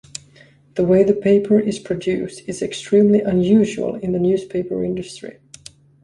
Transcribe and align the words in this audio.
The 0.77 0.83
way 0.83 1.03
the 1.03 1.13
paper 1.13 1.59
is 1.59 1.77
produced 1.77 2.41
is 2.49 2.63
extremely 2.63 3.19
unusual 3.21 3.97
in 3.97 4.13
the 4.13 4.19
newspaper 4.19 4.83
industry. 4.83 5.37